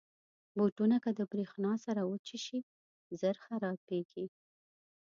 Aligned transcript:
بوټونه 0.57 0.97
که 1.03 1.09
د 1.19 1.21
برېښنا 1.31 1.73
سره 1.85 2.01
وچه 2.11 2.37
شي، 2.45 2.59
ژر 3.19 3.35
خرابېږي. 3.45 4.25